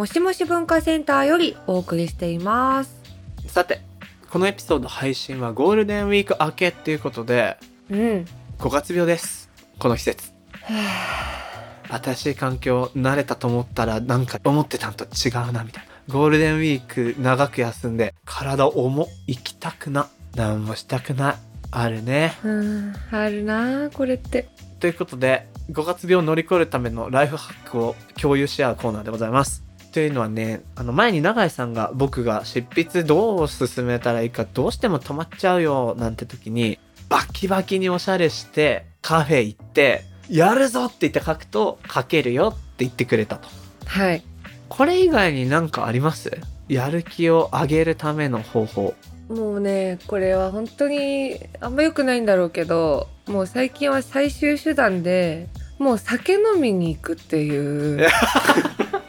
[0.00, 3.02] もしもし文化センターよりお送りしています。
[3.46, 3.82] さて
[4.30, 7.58] このエピソード配信はゴールデンウィーク明けっていうことで
[7.90, 7.98] うん。
[8.58, 9.50] 5月病です。
[9.78, 10.32] この季節。
[11.90, 16.14] 新しい環境慣れたと思ったらなんか思ってたんと違うなみたいな。
[16.14, 21.34] ゴールデンウィーク長く休んで体重行きたくな何もしたくない。
[21.72, 22.38] あるね。
[22.42, 22.94] うん。
[23.10, 24.48] あるなあこれって。
[24.78, 43.48] ということで5月病を乗り越えるためのライフハックを共有し合うコーナーでございますというのはねあの前に永井さんが僕が執筆どう進めたらいいかどうしても止まっちゃうよなんて時にバキバキにおしゃれしてカフェ行ってやるぞって言って書くと書けるよって言ってくれたと。
[43.86, 44.22] はい。
[44.68, 46.30] これ以外になんかあります？
[46.68, 48.94] やる気を上げるための方法。
[49.28, 58.06] もうねこれは本当にあんま良くないんだろうけどもう最近は最終手段でもう酒飲みに行くっていう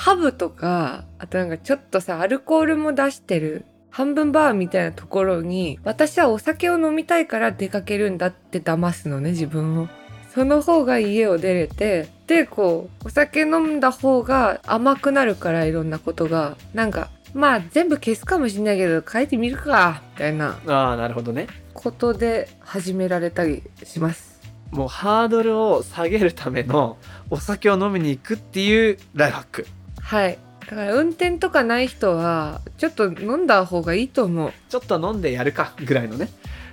[0.00, 9.88] ハブとかあとなんかちょっとさアルコールも出してる半分バーみたいなところに私はお酒を飲みたいから出かけるんだって騙すのね自分を。
[10.34, 24.40] その方が家を出れてでこうお酒飲んだ方が甘くなるからいろんなことがなんかまあ全部消すかもしれないけど書いてみるかみたいなああなるほどねことで始められたりします。
[24.70, 26.96] もうハードルを下げるための
[27.28, 29.66] お酒を飲みに行くっていうライフハック
[30.10, 30.38] はい。
[30.62, 34.52] だから運転とかない人はちょっと飲んだ方がいいと思う。
[34.68, 36.28] ちょっと飲んでやるかぐらいのね。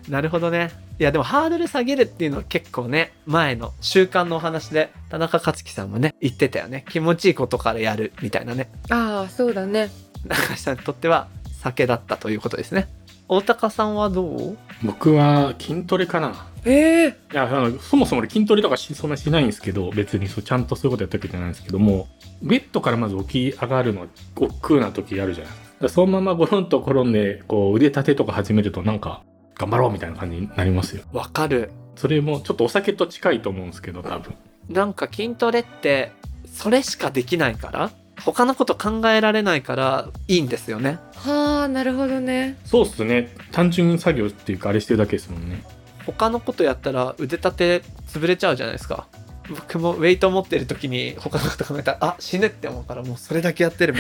[0.10, 0.72] なるほどね。
[1.00, 6.84] いやでもハードル下げるっていうのは結構ね前の習慣のお話で田中克樹さんもね言ってたよね。
[6.90, 8.72] 気持ちいいことからやるみたいなね。
[8.90, 9.92] ああそうだね。
[10.26, 11.28] 中井さんにとっては
[11.62, 12.88] 酒だったということですね。
[13.28, 14.58] 大高さんはどう？
[14.84, 16.48] 僕は筋トレかな。
[16.66, 17.48] ええいや
[17.80, 22.10] そもそも俺筋トレとかしそんなしないんですけど別にそうちゃんとそういうことやったわけじゃないんですけども
[22.42, 25.90] ベッドからまず起き上がるの億劫な時あるじゃない。
[25.90, 29.24] そのままゴロンと転んでこう腕立てとか始めるとなんか
[29.56, 31.04] 頑張ろうみたいな感じになりますよ。
[31.14, 31.72] わかる。
[31.96, 34.36] それもちょっとお酒と近いと思うんですけど多分。
[34.70, 36.12] なんか筋トレって
[36.52, 37.92] それしかできないから
[38.24, 41.00] 他のこと考えられないからいいんですよね。
[41.16, 42.58] はあなるほどね。
[42.66, 43.36] そうっすね。
[43.52, 45.64] 単純作業っていうかあれしてるだけですもんね。
[46.06, 49.08] 他のことやったら腕立て潰れちゃうじゃないですか
[49.50, 54.00] 僕もウェイト持ってる時に他のこと考えたらあ死ぬって思うからもうそれだけやってれば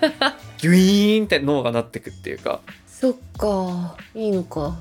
[0.58, 2.60] ギュイーンって脳がなってくっていうか。
[2.86, 3.96] そっか。
[4.14, 4.80] いいのか。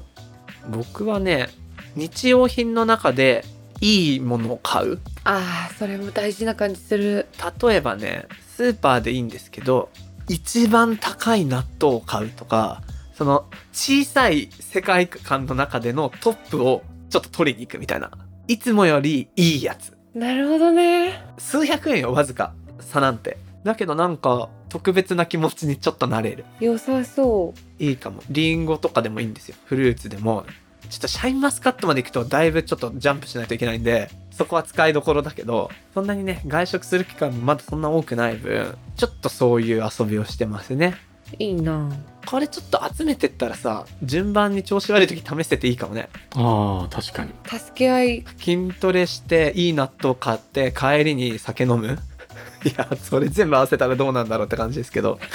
[0.69, 1.50] 僕はね
[1.96, 3.46] 日用品の中で
[3.81, 5.00] いいものを買う。
[5.23, 7.28] ああそれも大事な感じする。
[7.62, 8.25] 例えばね
[8.56, 9.90] スーパーでいいんですけど
[10.28, 12.81] 一番高い納豆を買うとか
[13.16, 18.12] その小さい世界観の中でのトップをちょっと取りに行くみたいな。
[18.47, 21.23] いつもよりいいやつなるほどね。
[21.38, 22.53] 数百円よわずか。
[22.79, 23.38] 差なんて。
[23.63, 26.44] だけどなんか特別な気持ちにちょっとなれる。
[26.59, 27.83] 良さそう。
[27.83, 28.23] いいかも。
[28.31, 29.55] リンゴとかでもいいんですよ。
[29.66, 30.45] フルーツでも。
[30.89, 40.95] ちょっとシャインマスカットまで行くとだいぶちょっとジャンプしないといけないんでそこは使いどころだけどそんなにね外食する期間もまだそんな多くない分ちょっとそういう遊びをしてますね。
[41.39, 41.89] いいな。
[42.28, 46.10] これちょっと集めてったらさ順番に調子悪い時試してていいかもね。
[46.36, 47.32] ああ確かに。
[47.46, 51.98] 助け合い筋トレしていい納豆買って帰りに酒飲む？
[52.66, 55.20] いやそれ全部合わせたらどうなんだろうって感じですけど。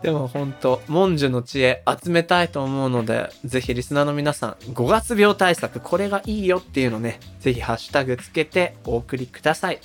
[0.00, 9.78] でも本当文殊の知恵集めたいと思うのでぜひリスナーの皆さん5月病対策これがいいよっていうのねぜひハッシュタグつけてお送りください。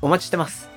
[0.00, 0.70] お待ちしてます。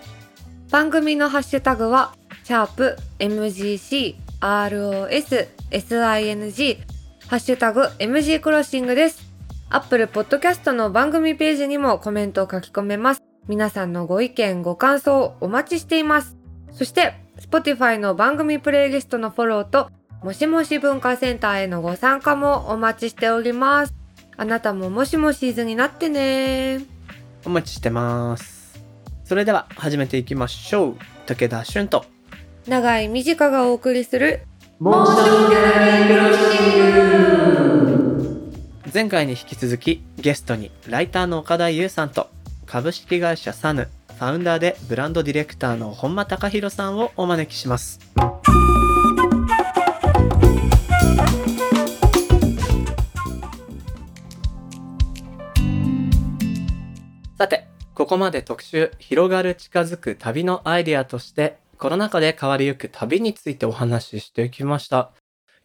[0.72, 2.16] 番組のハッシュタグは、
[2.52, 6.80] シャープ MGC ROS SING
[7.30, 9.24] ハッシュタグ MG クロッシングです。
[9.70, 13.24] Apple Podcast の番組ページにもコメントを書き込めます。
[13.48, 16.36] 皆さんのご意見、ご感想お待ちしています。
[16.74, 19.90] そして、Spotify の番組プレイリストのフォローと、
[20.22, 23.94] もしもし文化センターへのご参加もお待ちしております。
[24.36, 26.82] あなたももしもしーずになってね
[27.46, 28.78] お待ちしてます
[29.24, 32.11] それでは始めていきましょう武田俊と
[32.68, 34.42] 長い短がお送りする
[38.94, 42.30] 前回に引き続きゲストにライターの岡田優さんと
[42.66, 43.90] 株式会社サヌフ
[44.22, 48.00] ファウンダーでブランドディレクターの本間隆弘さんをお招きします。
[57.36, 57.66] さて、
[57.96, 65.10] ここまで特集、広がる近づく旅のアイデアとして、コロナ禍で変わりゆく旅についてお話ししてきました。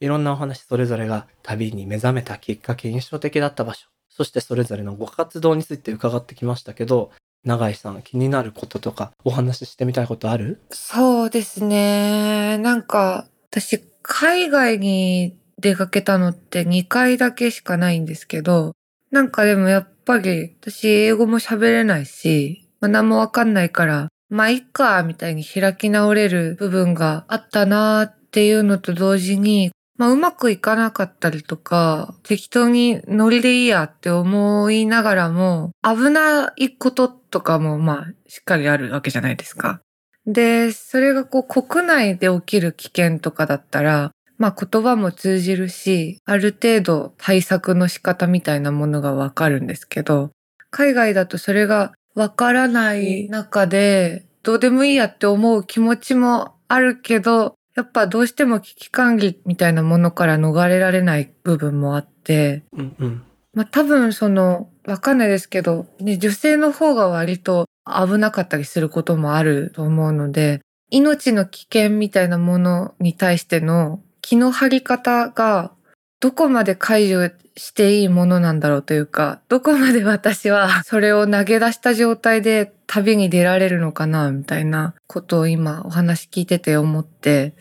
[0.01, 7.11] いろんなお話それぞれが旅に目覚めたきっかけ、印象的だった場所、そしてそれぞれのご活動について伺ってきましたけど、
[7.45, 10.63] 永井さん気になることとかお話ししてみたいことある？
[10.71, 12.57] そうですね。
[12.57, 18.73] なんか、私、海外に出かけたのって2回だけしかないんですけど、
[19.11, 39.81] なんかでもやっぱり、私英語も喋れないし、まあ、何もわかんないから、まあいっか、みたいに開き直れる部分があったなーっていうのと同時に、まあうまくいかなかったりとか、適当にノリでいいやって思いながらも、危ないこととかもまあしっかりあるわけじゃないですか。
[40.27, 50.31] で、それがこう国内で起きる危険とかだったら、まあ言葉も通じるし、ある程度対策の仕方みたいなものがわかるんですけど、
[50.71, 63.23] 海外だとそれがわからない中で、どうでもいいやって思う気持ちもあるけど、やっぱどうしても危機管理みたいなものから逃れられない部分もあって、うんうん。
[63.53, 75.73] まあ多分その、わかんないですけど、ね、女性の方が割と危なかったりすることもあると思うので、命の危険みたいなものに対しての気の張り方が
[76.21, 87.55] どこまで解除していいものなんだろうというか、どこまで私は それを投げ出した状態で旅に出られるのかな、みたいなことを今お話聞いてて思って、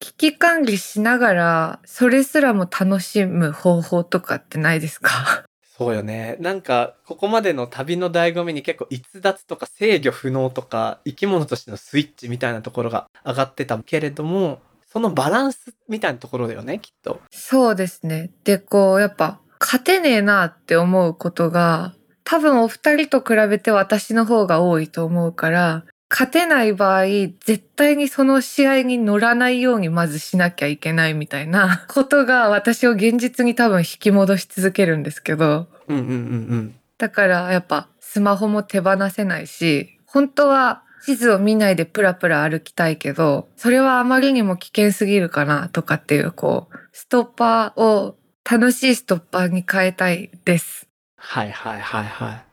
[0.00, 5.44] 危機管理しながら、それすらも楽しむ方法とかってないですか？
[5.78, 6.36] そうよね。
[6.40, 14.60] なんか、ここまでの旅の醍醐味に結構逸脱とか制御不能とか、生き物としてのスイッチみたいなところが上がってたけれども、
[14.90, 17.20] そのバランスみたいなところだよね、きっと。
[17.30, 18.30] そうですね。
[18.44, 21.94] で、こう、やっぱ、勝てねえなって思うことが、
[22.24, 36.14] 多分お二人と比べて私の方が多いと思うから、勝てない場合、絶対にその試合に乗らないようにまずしなきゃいけないみたいな ことが私を現実に多分引き戻し続けるんですけど、うんうんうんう
[36.56, 36.74] ん。
[36.96, 48.16] だからやっぱスマホも手放せないし、本当は地図を見ないでプラプラ歩きたいけど、それはあまりにも危険すぎるかなとかっていう、こう、ストッパーを
[48.50, 50.88] 楽しいストッパーに変えたいです。
[51.16, 52.44] はいはいはいはい。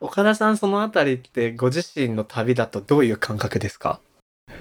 [0.00, 4.00] 岡田さん、そのあたりってご自身の旅だとどういう感覚ですか？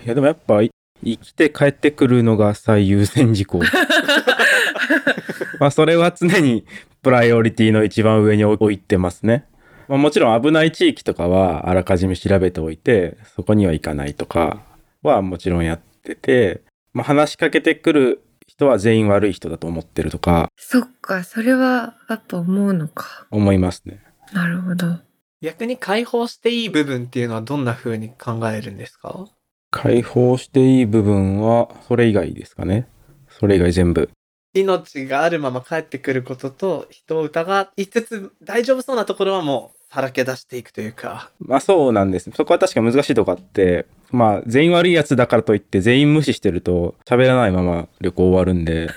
[0.06, 0.71] いやでもやっぱい
[1.03, 3.62] 生きて帰ってくるのが最優先事項。
[5.59, 6.65] まあそれは常に
[7.01, 9.45] プライオリティの一番上に置いてますね。
[9.89, 14.62] まあ、もちろん危ない地域とかはあらかじめ調べておいてそこには行かないとか
[15.01, 16.62] はもちろんやってて、
[16.94, 23.27] まあ、話しかけてくる人は全員悪い人だと思ってるとかそっか、それはやっぱ思うのか。
[23.31, 24.03] 思いますね。
[24.31, 25.00] なるほど。
[25.41, 29.25] 逆に解放していい部分っていうのはどんな風に考えるんですか？
[29.71, 32.87] 解放していい部分はそれ以外ですかね。
[33.30, 34.09] それ以外全部。
[34.54, 41.31] 命があるまま帰ってくることと人を疑いつつ大丈夫そうなところはもうさらけ出していくというか。
[41.39, 42.29] まあそうなんです。
[42.35, 48.89] そこは確かに難しいとこあって、まあ全員悪いやつだからといって全員無視してると喋らないまま旅行終わるんで、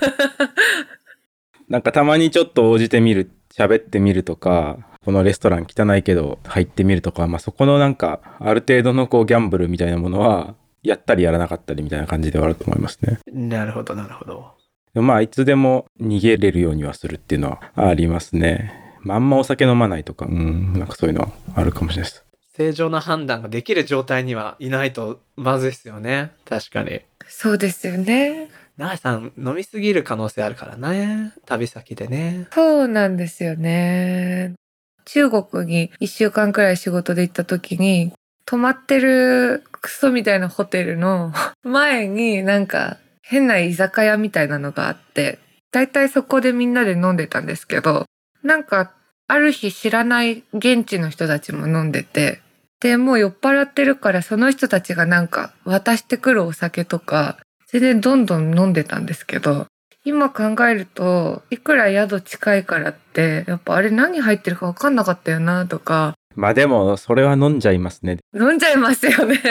[1.69, 13.19] なんかたまにちょっと応じてみる、喋ってみるとか、このレストラン汚いけど入ってみるとか、まあそこのなんかある程度のこうギャンブルみたいなものは、やったりやらなかったりみたいな感じではあると思いますね。
[13.33, 14.53] なるほどなるほど。
[14.95, 18.92] まあいつでも逃げれるようにはするっていうのはありますね。
[19.03, 22.25] まんまお酒飲まないとか、うん、なんかそういうのはあるかもしれないです。
[22.57, 26.33] 正常な判断ができる状態にはいないとまずいですよね。
[26.45, 27.01] 確かに。
[27.27, 28.51] そうですよね。
[28.77, 31.33] 永井さん飲みすぎる可能性あるからね。
[31.47, 32.47] 旅先でね。
[32.53, 34.55] そうなんですよね。
[35.05, 38.13] 中国に一週間くらい仕事で行った時に、
[38.45, 41.33] 泊まってるクソみたいなホテルの
[41.63, 45.39] 前になんか変な居酒屋みたいなのがあって、
[45.71, 48.05] だいたいそこでみんなで飲んでたんですけど、
[48.43, 48.93] なんか
[49.29, 52.41] ある日知らない現地の人たちも飲んでて、
[52.81, 59.67] で、もう酔っ払ってるからその人たちがなんか渡してくるお酒とか、全然どんどん飲んでたんですけど、
[60.05, 68.19] 今考えると、いくら宿近いからって、やっぱあれ何入ってるか分かんなかったよなとか、まあでもそれは飲んじゃいますね。
[68.35, 69.39] 飲んじゃいますよね。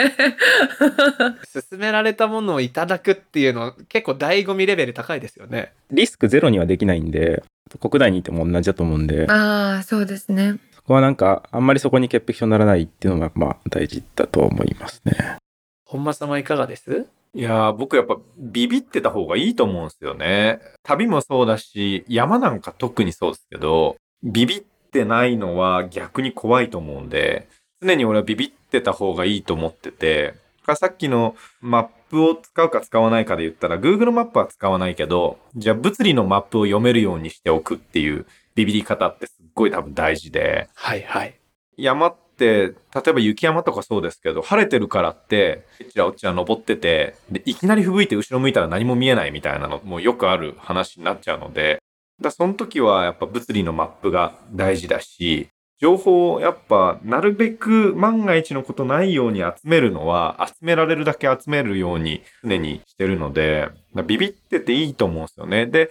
[1.52, 5.72] 勧められたものをいただくっていうの結構醍醐味レベル高いですよね。
[5.90, 7.44] リスクゼロにはできないんで、
[7.78, 10.58] 国内にいても同じだと思うんで、ああ、そうですね。
[10.74, 15.36] そこはなんか、あんまりそこに潔癖症にならないっていうのが、まあ、大事だと思いますね。
[15.84, 17.06] 本間様いかがです？
[17.34, 20.60] いやー、僕やっぱビビってた方がいいと思うんですよね。
[20.82, 27.48] 旅もそうだし、山なんか特にそうですけど、ビビってないのは逆に怖いと思うんで、
[27.80, 30.34] 常に俺はビビってた方がいいと思ってて、
[30.76, 41.34] さっきのマップを使うか使わないかで言ったら、Google マップは使わないけど、じゃあ物理のマップを読めるようにしておくっていうビビり方ってすっごい多分大事で、はいはい。
[41.78, 42.74] 山って、例
[43.08, 51.78] えば雪山とかそうですけど、晴れてるからって、えっちらおっちら登ってて、で、いきなり吹雪いて後ろ向いたら何も見えないみたいなのもよくある話になっちゃうので、
[52.20, 55.48] だその時はやっぱ物理のマップが大事だし、
[55.82, 63.68] 情報をやっぱなるべく万が一のことないように集めるのは集められるだけ集めるように常にしてるので、
[64.06, 65.66] ビビってていいと思うんですよね。
[65.66, 65.90] で、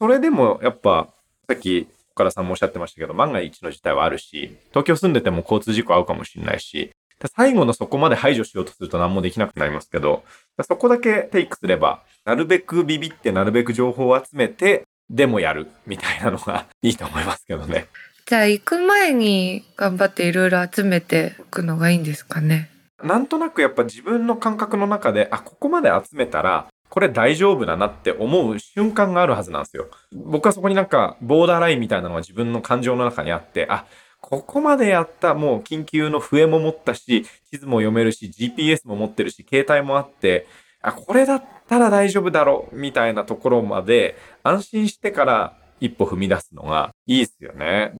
[0.00, 1.08] それでもやっぱ
[1.48, 6.90] さっき岡田さんもおっしゃってましたけど、万が一の事態はあるし、東京住んでても交通事故合うかもしれないし、
[7.34, 10.22] 最後のそこまで排除しようとすると何もできなくなりますけど、
[10.62, 17.86] そこだけテイクすれば、なるべくビビってなるべく情報を集めて、でもやるみたいなのが いいと思いますけどね。
[18.32, 22.70] じゃあ行く前に頑張っていろいろ集めておくのがいいんですかね？
[23.04, 29.90] なんとなくやっぱ自分の感覚の中で、あ、ここまで集めたら、これ大丈夫だなって思う瞬間があるはずなんですよ。
[30.14, 33.84] 僕はそこになんかボーダーラインみたいなのが自分の感情の中にあって、あ、
[34.22, 40.46] ここまでやった、もう緊急の笛も持ったし、地図も読めるし、GPS も持ってるし、携帯もあって、
[40.80, 47.92] あ、これだったら大丈夫だろう、みたいなところまで安心してから一歩踏み出すのがいいですよね。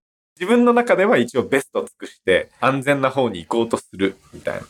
[0.43, 4.67] 自分の中では一応ベストを尽くして安全な方に行こうとするみたいな。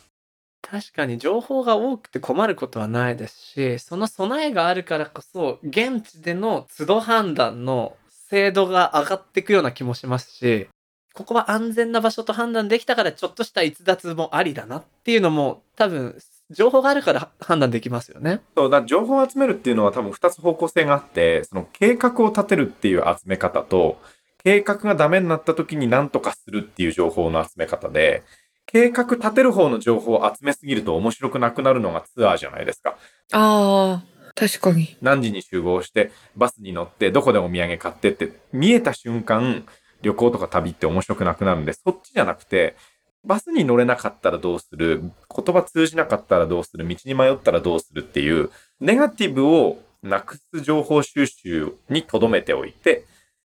[0.60, 7.96] 確かに情報が多くて困ることはないですし、その備えがあるからこそ、現地での都度判断の
[8.28, 10.68] 精度が上がっていくような気もしますし、
[11.14, 16.18] ここは安全な場所と判断できたからちょっとした逸脱もありだなっていうのも多分
[16.50, 18.42] 情報があるから判断できますよね。
[18.54, 23.98] そうだ情報を集めるっていうのは多分2つ方向性があってその計画を立てるっていう集め方と
[24.44, 28.22] 計画がダメになった時に何とかするっていう情報の集め方で
[28.66, 32.96] 計画立てる方の情報を集めすぎると面白くなくなるのがツアーじゃないですか。
[33.32, 34.96] ああ、確かに。
[35.02, 39.66] 何時に集合してバスに乗ってどこでお土産買ってって見えた瞬間
[40.02, 42.76] 旅行とか旅って面白くなくなるんでそっちじゃなくて
[43.24, 53.04] バスに乗れなかったらどうする言葉通じなかったらどうする道に迷ったらどうするっていうネガティブをなくす情報収集に留めておいて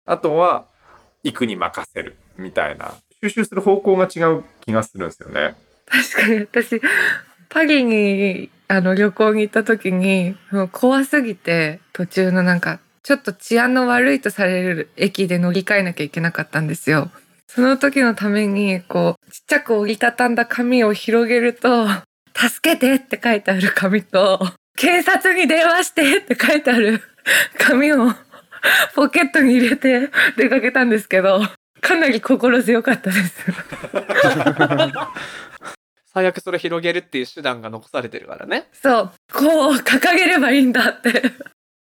[0.04, 0.66] あとは
[1.22, 5.54] 行くに任せるみたいな収集する方向が違う気がするんですよね。
[5.86, 6.80] 確かに私、
[7.48, 17.10] パリにあの旅行に行った時に、もう怖すぎて途中のなんか、ちょっと治安の悪いとされる駅で乗り換えなきゃいけなかったんですよ。
[17.48, 21.88] その時のために、こう、ちっちゃく折りたたんだ紙を広げると、
[22.36, 24.38] 助けてって書いてある紙と、
[24.76, 27.02] 警察に電話してって書いてある
[27.58, 28.12] 紙を
[28.94, 31.40] ポケットに入れて出かけたんですけど、
[31.80, 33.46] かなり心強かったです。
[36.12, 38.68] 最悪それ広げるっていう手段が残されてるからね。
[38.72, 41.22] そう、こう掲げればいいんだって。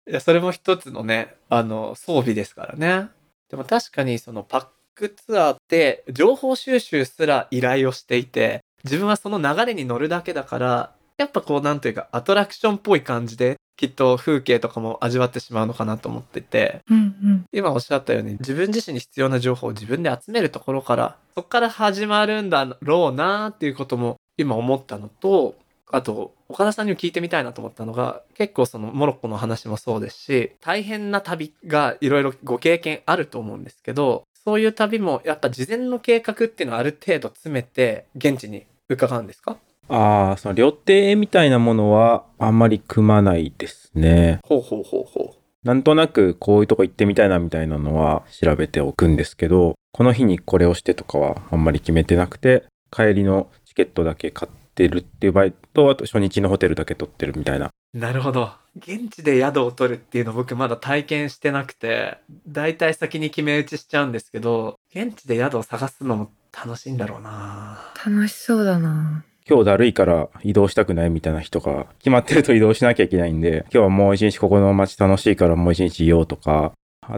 [0.09, 3.09] いや、それも一つのね、あの、装備ですからね。
[3.49, 17.45] でも確かにそのパックツアーって情報収集すら依頼をしていて、自分はその流れに乗るだけだから、やっぱこうなんというかアトラクションっぽい感じで、きっと風景とかも味わってしまうのかなと思ってて、うんうん。
[17.51, 25.55] 今おっしゃったように自分自身に必要な情報を自分で集めるところから、そこから始まるんだろうなっていうことも今思ったのと、
[25.91, 39.57] あと、岡田さんにも聞いてみたいなと思ったのが、結構そのモロッコの話もそうですし、大変な旅がいろいろご経験あると思うんですけど、そういう旅もやっぱ事前の計画っていうのはある程度詰めて現地に伺うんですか？
[39.91, 44.39] ああ、その旅程みたいなものはあんまり組まないですね。
[44.43, 57.69] ほうほうほうほなんとなくこういうとこ行ってみたいなみたいなのは調べておくんですけど、この日にこれをしてとかはあんまり決めてなくて、帰りのチケットだけ買ってるっていう場合と、あと初日のホテルだけ取ってるみたいな。
[57.93, 57.97] う。
[57.97, 58.49] なるほど。
[58.77, 69.25] 現地で宿を取るっていうの僕まだ体験してなくて、だいたい先に決め打ちしちゃうんですけど、現地で宿を探すのも楽しいんだろうな楽しそうだな。
[69.51, 76.71] 今日だるいから移動したくないみたいな人が決まってると移動しなきゃいけないんで、今日はもう一日ここの街楽しいからもう一日いようとか、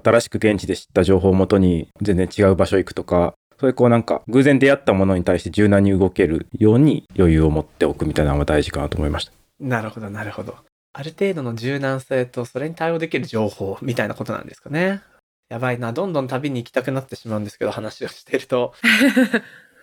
[0.03, 9.31] 新しく現地で知った情報をもとに全然違う場所行くとか、そういうこうなんか偶然出会ったものに対して柔軟に動けるように余裕を持っておくみたいなのが大事かなと思いました。
[9.59, 10.55] なるほど、なるほど。
[10.93, 15.01] ある程度の柔軟性とそれに対応できる情報みたいなことなんですかね。
[15.49, 18.73] やばいな、どんどん旅に行きたくなってしまうんですけど、話をしてると。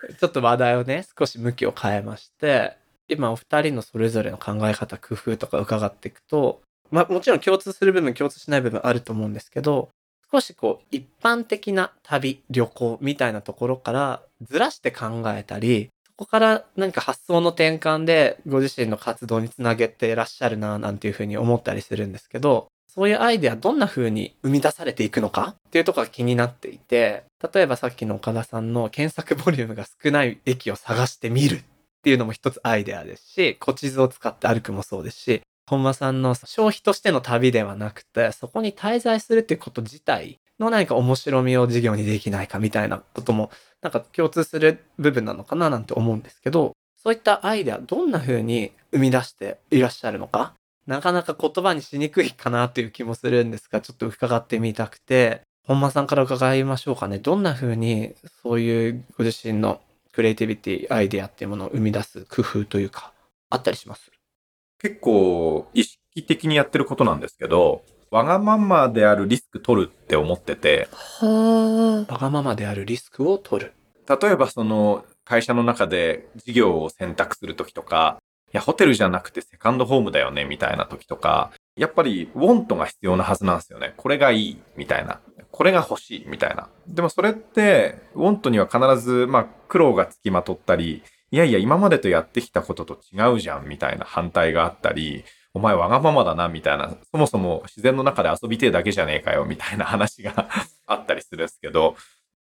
[0.19, 2.77] ちょっと話題をね、少し向きを変えまして、
[3.07, 9.89] 今お二人のそれぞれの考え方、工夫とか伺っていくと、まあもちろん共通する部分、共通しない部分あると思うんですけど、
[10.31, 25.55] 少しこう一般的な旅、旅行みたいなところからずらして考えたり、そこから何か発想の転換でご自身の活動につなげていらっしゃるななんていうふうに思ったりするんですけど、そういうアイデアどんな風に生み出されていくのか？
[25.69, 31.55] っていうとこが気になっていて、例えばさっきの岡田さんの検索ボリュームが少ない駅を探してみる。
[31.57, 43.51] っていうのも一つアイデアですし、古地図を使って歩くもそうですし、本間さんの消費としての旅ではなくて、そこに滞在するっていうこと自体の何か面白みを事業にできないかみたいなことも、
[43.83, 50.55] なんか共通する部分なのかななんて思うんですけど、そういったアイデアどんな風に生み出していらっしゃるのか、
[50.87, 57.19] なかなか言葉にしにくいかなという気もするんですが、ちょっと伺ってみたくて、本間さんから伺いましょうかね。
[57.19, 59.79] どんな風にそういうご自身の
[60.11, 63.13] クリエイティビティ、アイデアっていうものを生み出す工夫というか、
[63.49, 64.11] あったりします？
[64.79, 73.73] 結構意識的にやってることなんですけど、わがままであるリスク取るって思ってて、はわがままであるリスクを取る。
[74.09, 83.93] 例えばその会社の中で事業を選択するときとか、いや、ホテルじゃなくてセカンドホームだよね、みたいな時とか、やっぱりウォントが必要なはずなんですよね。
[83.97, 85.19] これがいい、みたいな。
[85.51, 86.69] これが欲しい、みたいな。
[86.87, 96.93] でもそれって、ウォントには必ず、まあ、苦労がつきまとったり、いやいや、今までとやってきたことと違うじゃん、みたいな反対があったり、お前わがままだな、みたいな。
[97.11, 100.49] そもそも自然の中で遊びてえだけじゃねえかよ、みたいな 話が
[100.87, 101.95] あったりするんですけど、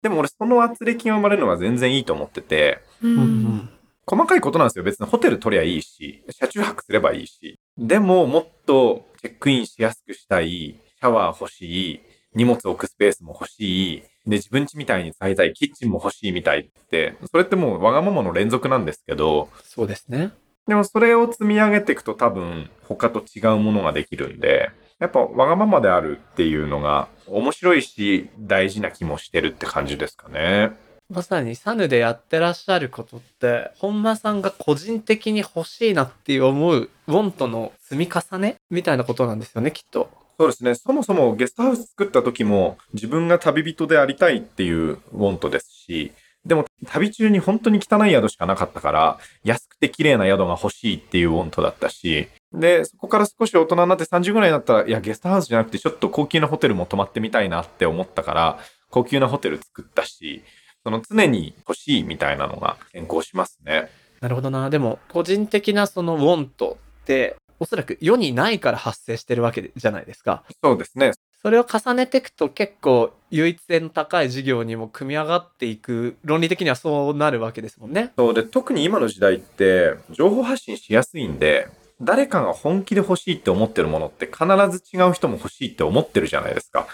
[0.02, 3.16] でも俺その圧力が生まれるのは全然いいと思ってて、ううん
[3.56, 3.70] ん
[4.10, 4.82] 細かいことなんですよ。
[4.82, 7.60] 別にホテル取りゃいいし、車中泊すればいいし。
[7.78, 12.00] でも、もっとチェックインしやすくしたい、シャワー欲しい、
[12.34, 20.32] 荷物置くスペースも欲しい、で、自分家みたいに使いたい、キッチンも欲しいみたいって、それってもうわがままの連続なんですけど、そうですね。
[20.66, 30.72] でもそれを積み上げていくと多分他と違うものができるんで、やっぱわがままであるっていうのが面白いし大事な気もしてるって感じですかね。
[31.10, 40.08] まさにサヌでやってらっしゃることって、本間さんが個人的に欲しいなって思う、ウォントの積み重ねみたいなことなんですよね、きっと。
[40.38, 40.74] そうですね。
[40.74, 46.12] そもそもゲストハウス作った時も自分が旅人でありたいっていうウォントですし、
[46.46, 60.42] でも旅中に本当に汚い宿しかなかったから、安くて綺麗な宿が欲しいっていうウォントだったし、で、そこから少し大人になって30ぐらいになったら、いや、ゲストハウスじゃなくてちょっと高級なホテルも泊まってみたいなって思ったから、高級なホテル作ったし、
[60.84, 63.90] その常に欲しいみたいなのが先行しますね。
[64.20, 64.70] なるほどな。
[64.70, 70.44] でも、個人的なそのウォントって、おそらく世にないから発生してるわけじゃないですか。
[70.62, 71.12] そうですね。
[71.42, 78.12] それを重ねていくと結構唯一性の高い事業にも組み上がっていく、論理的にはそうなるわけですもんね。
[78.16, 81.68] そうで、特に今の時代って、情報発信しやすいんで、
[82.02, 86.86] 誰かが本気で欲しいって思ってるものって必ず違う人も欲しいって思ってるじゃないですか。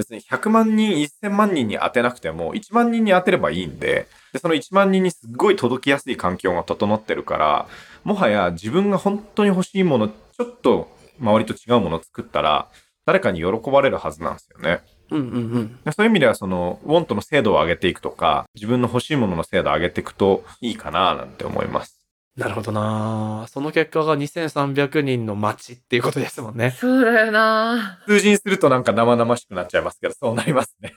[0.00, 7.68] 別に100万人、1000万人に当てなくても、1万人に当てればいいんで、で、その1万人にすっごい届きやすい環境が整ってるから、
[8.04, 10.88] もはや自分が本当に欲しいもの、ちょっと
[11.20, 12.68] 周りと違うものを作ったら、
[13.04, 14.80] 誰かに喜ばれるはずなんですよね。
[15.10, 15.80] うんうんうん。
[15.84, 21.99] でそういう意味では、その、ウォントの精度を上げていくとか、自分の欲しいものの精度を上げていくといいかな、なんて思います。
[22.40, 26.70] なるほどなその結果が2300人の街っていうことですもんね。
[26.70, 30.94] そうだよな数字にするとなんか生々しくなっちゃいますけど、そうなりますね。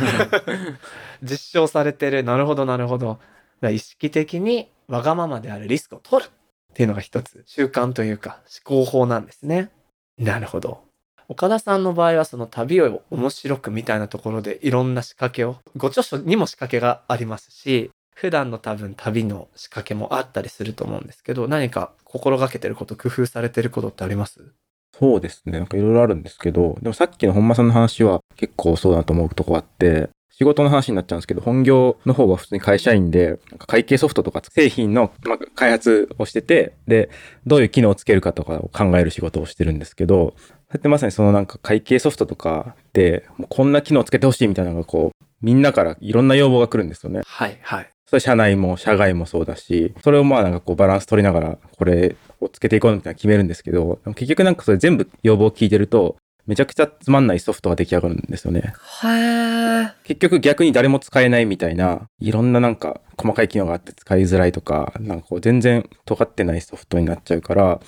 [1.22, 2.24] 実証されてる。
[2.24, 3.18] なるほど、なるほど。
[3.62, 6.32] 意識的にわがままであるリスクを取るっ
[6.74, 9.70] ていうのが一つ習慣というか思考法なんですね。
[10.18, 10.82] なるほど。
[11.28, 24.40] 岡田さんの場合はその旅を面白くみたいなところでいろんな仕掛けを、ご著書にも仕掛けがありますし、普段の多分旅の仕掛けもあったりすると思うんですけど、何か心がけてること、工夫されてることってあります？
[24.98, 25.58] そうですね。
[25.58, 37.08] なんかいろいろあるんですけど、でもさっきの本間さんの話は結構そうだなと思うとこあって、仕事の話になっちゃうんですけど、本業の方は普通に会社員で、会計ソフトとか製品の、まあ、開発をしてて、で、
[37.46, 47.20] どういう機能をつけるかとかを考える仕事をしてるんですけど、そうやってまさにそのなんか会計ソフトとかで、もうこんな機能をつけてほしいみたいなのがこう、みんなからいろんな要望が来るんですよね。
[47.24, 47.90] はい、はい。
[48.14, 58.72] それ社内も社外もそうだし、それをまあなんかこうバランス取りながら、これをつけていこうみたいな決めるんですけど、結局なんかそれ全部要望を聞いてると、めちゃくちゃつまんないソフトが出来上がるんですよね。
[60.04, 67.80] 結局逆に誰も使えないみたいな、いろんななんか細かい機能があって使いづらいとか、なんかこう全然尖ってないソフトになっちゃうから、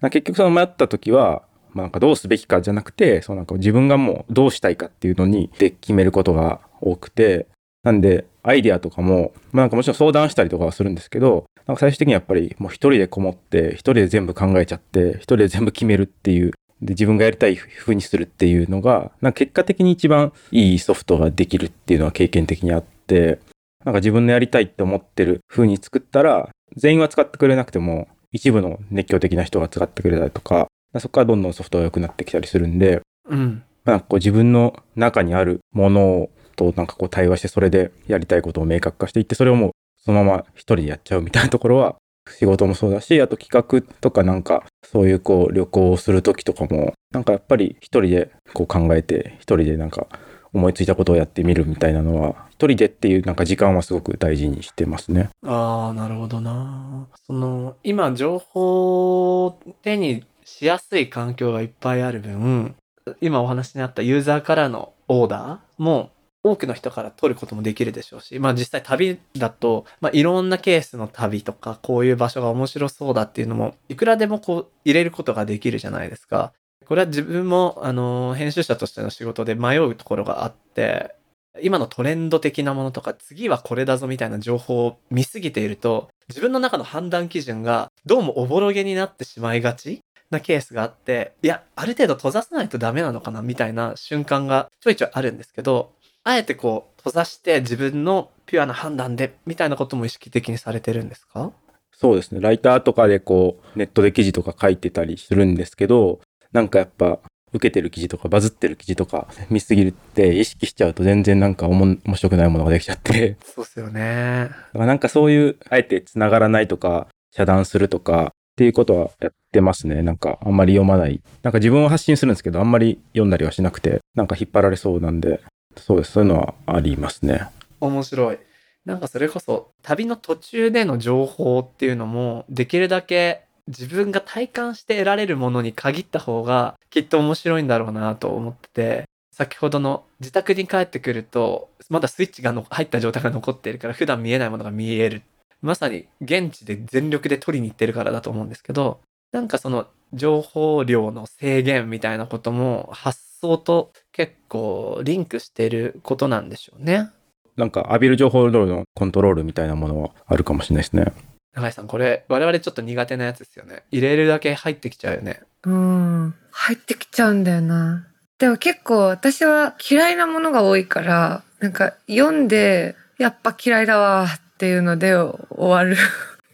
[0.00, 1.42] か結局その迷った時は、
[1.72, 7.48] まあ、なんかどうすべきかじゃなくて、そうなんか自分がもうどうしたいかっていうのにで決めることが多くて、
[7.82, 23.40] なんでアイディアとかも、まあなんかもちろん相談したりとかはするんですけど、なんか最終的にやっぱりもう一人でこもって、一人で全部考えちゃって、一人で全部決めるっていう、で自分がやりたい風にするっていうのが、なんか結果的に一番いいソフトができるっていうのは経験的にあって、
[23.84, 30.68] なんか自分のやりたいって思ってる風に作ったら、全員は使ってくれなくても、一部の熱狂的な人が使ってくれたりとか、
[30.98, 33.62] そこからどんどんソフトが良くなってきたりするんで、うん。
[33.84, 39.70] まあ、こう自分の中にあるものとなんかこう対話してそれでやりたいことを明確化していってそれをもう
[40.04, 41.96] そのまま一人でやっちゃうみたいなところは
[42.38, 50.06] 仕事もそうだしあと企画とかなんかそういうこう旅行をする時とかもなんかやっぱり一人でこう考えて一人でなんか
[50.52, 55.30] 思いついたことをやってみるみたいなのは一人でっていうなんか時間はすごく大事にしてますね。
[55.44, 57.08] ああ、なるほどな。
[57.26, 62.76] その、今、情報を手にしやすい環境がいっぱいある分、
[63.20, 66.10] 今お話にあったユーザーからのオーダーも
[66.44, 76.52] 多くの人から取ることもできるでしょうし、まあ実際旅だと、まあいろんなケースの旅とか、こういう場所が面白そうだっていうのも、いくらでもこう入れることができるじゃないですか。
[76.86, 81.14] これは自分も、あの、編集者としての仕事で迷うところがあって、
[81.60, 90.00] 今のトレンド的なものとか、次はこれだぞみたいな情報を見すぎていると、自分の中の判断基準がどうもおぼろげになってしまいがち
[90.30, 95.92] なケースがあって、いや、ある程度閉ざさないとダメなのかなみたいな瞬間がちょいちょいあるんですけど、
[96.24, 101.52] あえてこう、閉ざして自分のピュアな判断でみたいなことも意識的にされてるんですか？
[101.92, 102.40] そうですね。
[102.40, 106.20] ライターとかでこう、ネットで記事とか書いてたりするんですけど、
[106.52, 107.18] なんかやっぱ、
[107.54, 114.48] 受けてる記事とかバズってる記事とか見すぎるって意識しちゃうと全然なんかおも面白くないものができちゃって、そうっすよね。
[114.48, 120.02] だからなんかそういう、あえて繋がらないとか、遮断するとかっていうことはやってますね。
[120.02, 121.20] なんかあんまり読まない。
[121.42, 125.42] なんか自分は発信するんですけど、あんまり読んだりはしなくて、なんか引っ張られそうなんで、
[125.76, 126.12] そうです。
[126.12, 127.48] そういうのはありますね。
[127.80, 128.38] 面白い。
[128.84, 145.22] なんかそれこそ旅の途中での情報っていうのもできるだけ自分が体感して得られるものに限った方がきっと面白いんだろうなと思ってて先ほどの自宅に帰ってくるとまだスイッチが入った状態が残っているから普段見えないものが見える
[145.62, 157.10] まさに現地で全力で取りに行ってるからだと思うんですけどなんかその情報量の制限みたいなことも発想と結構リンクしてることなんでしょうね。
[157.56, 161.12] なんか浴びる情報量のコントロールみたいなものはあるかもしれないですね。
[161.54, 163.82] 永井さん、これ、我々ちょっと苦手なやつですよね。
[163.90, 165.42] 入れるだけ入ってきちゃうよね。
[165.64, 166.34] うん。
[166.50, 168.06] 入ってきちゃうんだよな。
[168.38, 175.96] でも結構私は嫌いなものが多いから、なんか読んで、やっぱ嫌いだわっていうので終わる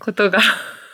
[0.00, 0.40] ことが。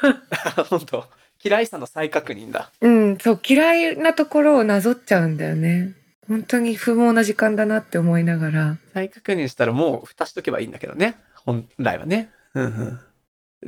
[0.68, 1.04] 本当
[1.44, 2.70] 嫌いさの再確認だ。
[2.80, 5.92] うん、そう、嫌いなところをなぞっちゃうんだよね。
[6.26, 8.78] 本当に不毛な時間だなって思いながら。
[8.94, 11.16] 再確認したらもう蓋しとけばいいんだけどね。
[11.44, 12.30] 本来はね。
[12.54, 13.00] うんうん。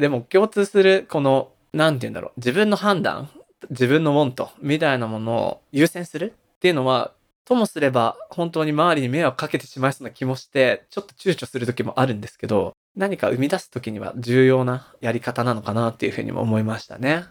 [0.00, 2.32] でも共通する、この、なんて言うんだろう。
[2.38, 3.28] 自分の判断、
[3.70, 7.12] 自分のモントみたいなものを優先するっていうのは、
[7.44, 17.24] ともすれば本当に周りに迷惑かけてしまいそうな気もして、ちょっと躊躇する時もあるんですけど、何か生み出す時には重要なやり方なのかなっていうふうにも思いましたね。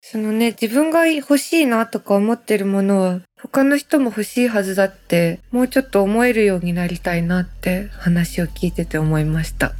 [0.00, 9.74] そのね、自分が欲しいなとか思ってるものは、他の人も欲しいはずだって、もうちょっと思えるようになりたいなって話を聞いてて思いました。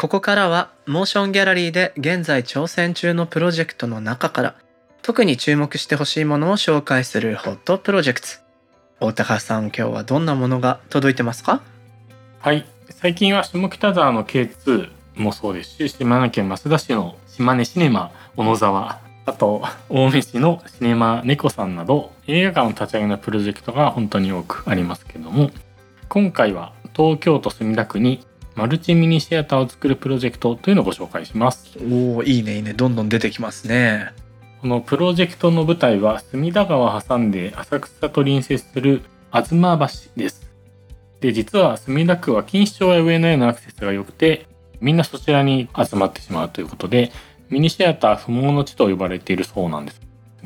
[0.00, 4.54] ここからはモーションギャラリーで現在挑戦中のプロジェクトの中から
[5.02, 8.28] 特に注目してほしいものを紹介するホットプロジェクト。
[9.00, 11.62] 大高さん今日はどんなものが届いてますか？
[12.38, 12.64] はい。
[12.90, 25.50] 最近は下北沢の K2 もそうですし、島根県増田市の島根シネマ小野沢、あと、青梅市のシネマ猫さんなど、映画館の立ち上げのプロジェクトが本当に多くありますけども、
[26.08, 28.24] 今回は東京都墨田区に
[28.58, 31.78] マルチミニシアターを作るプロジェクトというのをご紹介します。
[31.78, 34.12] おおいいねいいねどんどん出てきますね。
[34.60, 39.50] このプロジェクトの舞台は隅田川を挟んで浅草と隣接する東
[40.06, 40.50] 橋です。
[41.20, 44.48] で、実は墨田区は錦糸町や上野へのアクセスが良くて、
[44.80, 47.12] みんなそちらに集まってしまうということで、
[47.50, 50.00] ミニシアター不毛の地と呼ばれているそうなんです。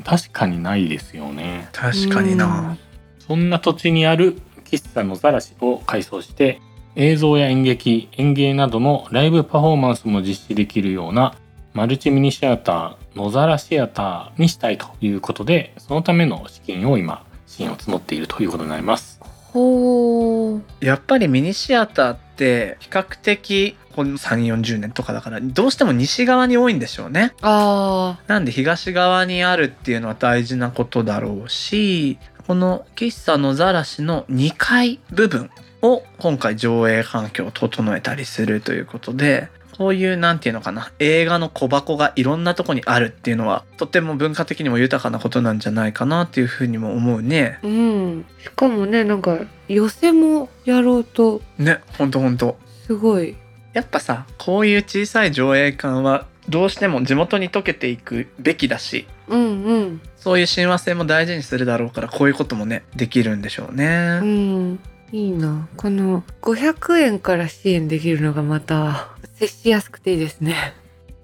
[0.05, 1.67] 確かにないですよね。
[1.71, 2.77] 確かにな。
[3.17, 6.61] そんな土地にある喫茶のざらしを改装して、
[6.95, 11.35] 映像や演劇、演芸などのライブパフォーマンスも実施できるような
[11.73, 19.19] マルチミニシアター野ざらシアターにしたいということでそのための資金を今支援を募っているということになります。
[19.53, 27.33] ほうやっぱりミニシアターって比較的この3 4 0年とかだからどうしても西側に多いんでしょうね。
[27.41, 35.49] あなんで東側にあるっていうのは大事なことだろうしこの喫茶野ざらしの2階部分
[35.83, 47.59] を今回上映環境を整えたりするということでこういうなんていうのかな映画の小箱がいろんなとこにあるっていうのはとても文化的にも豊かなことなんじゃないかなっていうふうにも思うね。
[47.63, 48.25] あうん。
[48.39, 51.41] しかもねなんか寄せもやろうと。
[51.57, 52.57] ねほんとほんと。
[52.85, 53.35] すごい。
[53.73, 60.01] やっぱさこういう小さい上映館はどうしても地元に溶けていくべきだしうんうん。
[60.17, 64.79] そういう親和性も大事にするだろうからこういうこともねできるんでしょうね、うん
[65.13, 65.69] いいな。
[65.77, 70.73] この500円から支援できるのがまた接しやすくていいですね。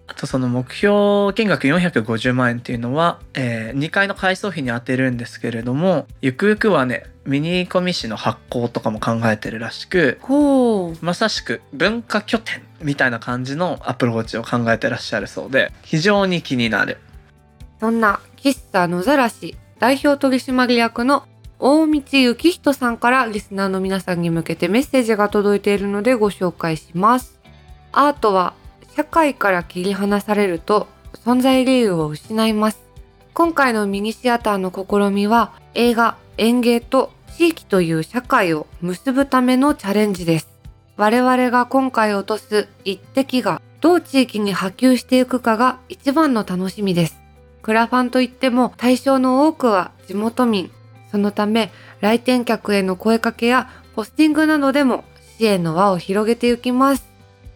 [0.05, 10.19] あとその目標金額450万円っていうのは、え2階の改装費に充てるんですけれどもゆくゆくはねミニコミ誌の発行とかも考えてるらしく
[11.01, 16.97] まさしく文化拠点みたいな感じのアプローチを考えてらっしゃるそうで非常に気になる。
[17.79, 21.25] そんな喫茶野ざらし代表取締役の
[21.61, 27.37] 大道幸人さんからリスナーの皆さんに向けてメッセージが届いているのでご紹介します。
[27.91, 28.53] アートは
[28.95, 30.87] 社会から切り離されると
[31.25, 32.81] 存在理由を失います。
[33.33, 40.47] 今回のミニシアターの試みは映画、演芸と地域という社会を結ぶためのチャレンジです。
[40.95, 47.19] 我々が今回落とす一滴がどう地域に波及していくかが一番の楽しみです。
[47.61, 50.71] クラファンといっても対象の多くは地元民。
[51.11, 55.03] そのため来店客への声かけやポスティングなどでも
[55.37, 57.09] 支援の輪を広げていきます。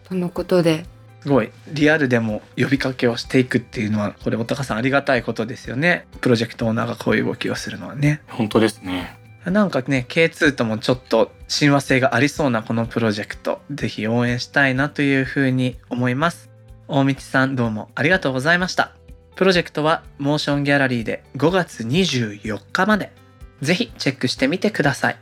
[0.08, 0.84] とのことで、
[1.24, 1.50] すごい。
[1.68, 6.06] リアルでも呼びかけをしていくっていうのはこれおたかさんありがたいことですよね。
[6.20, 8.20] プロジェクトオーナーがこういう動きをするのはね。
[8.28, 9.18] 本当ですね。
[9.46, 13.62] なんかね K2 ともちょっと親和性がありそうなこのプロジェクト。
[13.70, 16.50] ぜひ応援したいなというふうに思います。
[16.88, 18.92] 大道さんどうもありがとうございました。
[19.34, 23.12] プロジェクトはモーションギャラリーで5月24日まで
[23.64, 25.16] ぜひチェックしてみてください。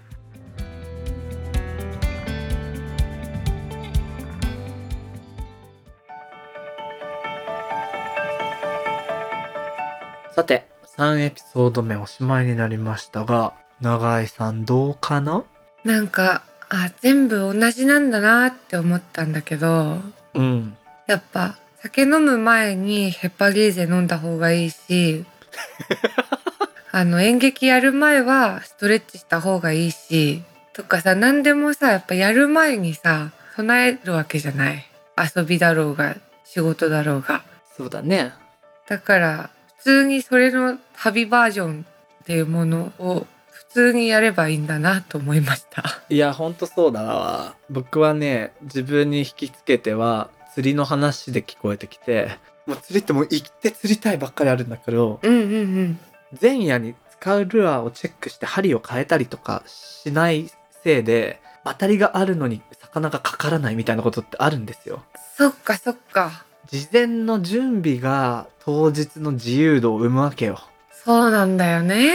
[10.35, 15.45] さて3エピソード目おしまいになりましたが永井さんどうかな？
[15.85, 19.99] なんか、あ、全部同じなんだなって思ったんだけど、
[20.35, 20.77] うん。
[21.07, 25.25] やっぱ酒飲む前にヘパリーゼ飲んだ方がいいし、
[26.95, 30.43] あの演劇やる前はストレッチした方がいいし、
[30.75, 34.85] とかさ、何でもさ、やっぱやる前にさ、備えるわけじゃない。
[35.37, 37.45] 遊びだろうが、仕事だろうが。
[37.77, 38.33] そうだね
[38.87, 41.87] だから、普通にそれの旅バージョン
[42.23, 45.83] っていうものを普通にやればいいんだなと思いました。
[46.11, 55.99] いやほんとそうだわ僕はね自分に引きつけては釣りの話で聞こえてきてもう釣りってもう行って釣りたいばっかりあるんだけどうんうんうん。
[56.41, 60.51] 前夜に使うルアーをチェックして針を変えたりとかしない
[60.83, 65.03] せいで当たりがあるのに魚がかからないみたいなことってあるんですよ
[65.37, 66.45] そっかそっか。
[66.69, 70.61] 事前の準備が当日の自由度を生むわけよ
[71.05, 72.13] そうなんだよね。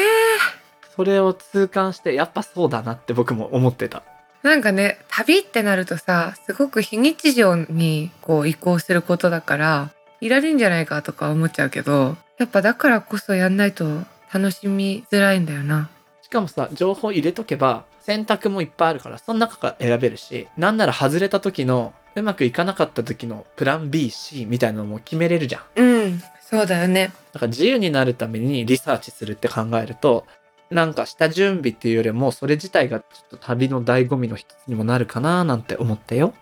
[0.95, 4.03] それを痛感してやっぱそうだなって僕も思ってた
[4.43, 13.86] なんかね、旅ってなるとさ、すごく非日常にこう移行することだから、いられんじゃないかとか思っちゃうけど、やっぱだからこそやんないと
[14.34, 15.89] 楽しみづらいんだよな。
[16.21, 27.13] しかもさ情報入れとけば選択もいっぱいあるからその中から選べるしなんなら外れた時のうまくいかなかった時のプラン BC みたいなのも決めれるじゃんうん、そうだよね。
[27.32, 30.25] だから自由になるためにリサーチするって考えると
[30.69, 36.34] なんか下準備っていうよりもそれ自体がちょっと旅の醍醐味の一つにもなるかななんて思ったよ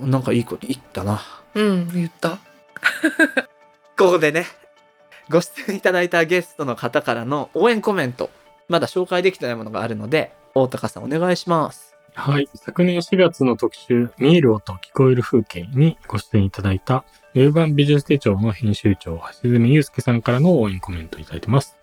[0.00, 1.20] なんかいいこと言ったな
[1.54, 2.38] うん、言った。
[3.96, 4.46] ここでね
[5.28, 8.30] ご出演いただいたゲストの方からの応援コメント
[8.68, 12.48] まだ紹介できてないものがあるので大高さんお願いしますはい。
[12.52, 21.76] 昨年4月の特集、見える音、聞こえる風景にご出演いただいた、ウェブ版美術手帳の編集長、橋爪祐介さんからの応援コメントいただいてます。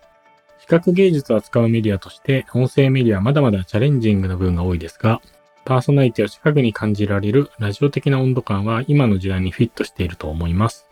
[0.58, 5.22] 比較芸術を扱うメディアとして、音声メディアはまだまだチャレンジングな部分が多いですが、
[5.64, 10.85] パーソナリティを近くに感じられるラジオ的な温度感は今の時代にフィットしていると思います。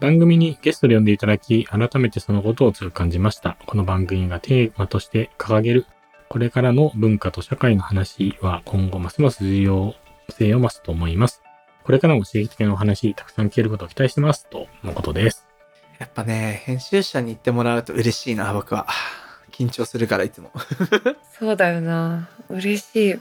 [0.00, 3.58] 番組にゲストで呼んでいただき、改めてそのことを強く感じました。
[3.66, 5.86] この番組がテーマとして掲げる
[6.30, 9.94] これからの文化と社会の話は今後ますます重要
[10.28, 11.42] 性を増すと思います。
[11.82, 15.48] ここれからも刺激的なお話たくさん聞けることを期待してますとのことです。
[15.98, 18.86] やっぱね、編集者に言ってもらうと嬉しいな、僕は。
[19.50, 20.52] 緊張するから、いつも。
[21.36, 23.18] そうだよな嬉しいし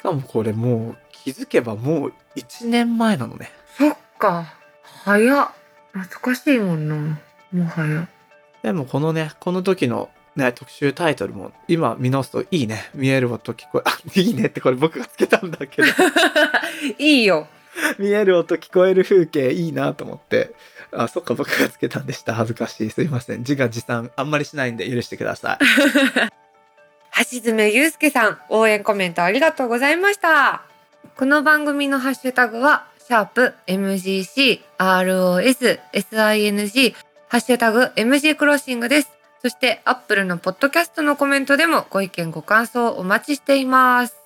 [0.00, 3.50] かもこれもう、気づけばもう1年前なのね。
[3.76, 4.54] そっか
[5.04, 5.48] 早っ
[5.92, 7.18] 懐かしいもんな
[7.52, 8.08] もはや
[8.62, 12.90] でもこのね、この時のね、特集タイトルも、今見直すといいね。
[12.94, 15.88] 見える音聞こえ、あ、いいねってこれ僕がつけたんだけど。
[16.98, 17.48] いいよ
[17.98, 20.54] 見える音聞こえる風景いいなと思って。
[20.92, 22.34] あ、そっか僕がつけたんでした。
[22.34, 22.90] 恥ずかしい。
[22.90, 23.40] すいません。
[23.40, 26.32] 自画自賛あんまりしないんで許してください。
[27.30, 30.62] 橋爪祐介さん応援コメントありがとうございました
[31.16, 36.94] この番組のハッシュタグはシャープ MGC ROS SING
[37.28, 39.12] ハッシュタグ MG クロッシングです。
[39.42, 44.16] そしてアップルのポッドキャストのコメントでもご意見ご感想お待ちしています。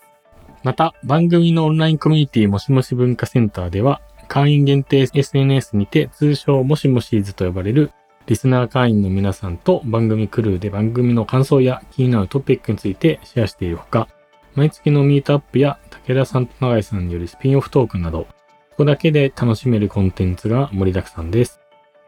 [0.62, 7.90] また、番組のオンラインコミュニティもしもし文化センターでは、会員限定 SNS にて通称もしもしーずと呼ばれる
[8.26, 14.06] リスナー会員の皆さんと番組クルーで番組の感想や気になるトピックについてシェアしているほか、
[14.54, 18.28] 毎月のミートアップや武田さんと永井さんによるスピンオフトークなど、
[18.76, 21.60] ここだけで楽しめるコンテンツが盛りだくさんです。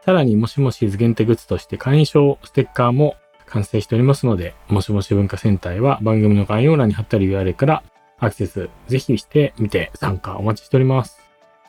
[0.05, 3.15] さらに、もしもしーず限定グッズとして会員証ステッカーも
[3.47, 7.83] 完成しておりますので、もしもし文化センターは番組の概要欄に貼ってある URL から
[8.19, 11.19] アクセスぜひしてみて参加お待ちしております。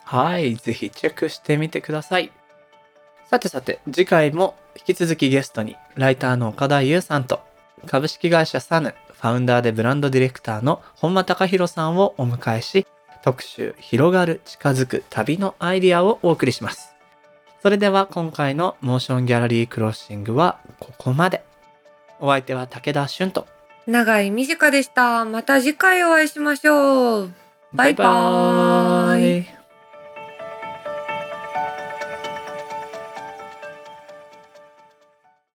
[0.05, 0.57] はい。
[0.57, 2.31] ぜひチェックしてみてください。
[3.25, 7.41] さてさて、次回も引き続きゲストに、ライターの岡田優さんと、
[7.87, 12.87] 株式会社サヌ、ファウンダーでブランドディレクターの本間隆弘さんをお迎えし、
[13.23, 16.95] 特集、広がる、近づく、旅のアイディアをお送りします。
[17.63, 21.45] それでは今回のモーションギャラリークロッシングはここまで。
[22.19, 23.47] お相手は武田俊と。
[23.87, 27.33] 長井美智香でしたまた次回お会いしましょう
[27.73, 29.60] バイバーイイ